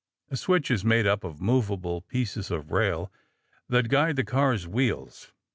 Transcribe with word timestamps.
A 0.31 0.35
switch 0.35 0.71
is 0.71 0.83
made 0.83 1.05
up 1.05 1.23
of 1.23 1.39
movable 1.43 2.01
pieces 2.01 2.49
of 2.49 2.71
rail 2.71 3.11
that 3.69 3.87
guide 3.87 4.15
the 4.15 4.23
cars' 4.23 4.67
wheels. 4.67 5.31